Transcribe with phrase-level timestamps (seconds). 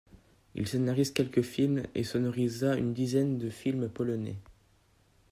[0.55, 4.39] Il scénarisa quelques films et sonorisa une dizaine de films polonais.